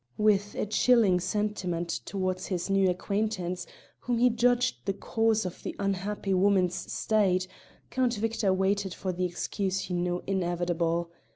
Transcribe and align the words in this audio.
With 0.17 0.55
a 0.55 0.65
chilling 0.65 1.19
sentiment 1.19 1.89
towards 2.05 2.47
his 2.47 2.71
new 2.71 2.89
acquaintance, 2.89 3.67
whom 3.99 4.17
he 4.17 4.31
judged 4.31 4.77
the 4.85 4.93
cause 4.95 5.45
of 5.45 5.61
the 5.61 5.75
unhappy 5.77 6.33
woman's 6.33 6.91
state, 6.91 7.47
Count 7.91 8.15
Victor 8.15 8.51
waited 8.51 8.95
for 8.95 9.13
the 9.13 9.25
excuse 9.25 9.79
he 9.81 9.93
knew 9.93 10.23
inevitable. 10.25 11.11